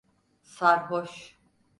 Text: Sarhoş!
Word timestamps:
Sarhoş! 0.43 1.35